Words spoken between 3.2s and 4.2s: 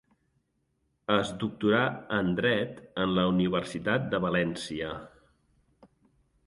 Universitat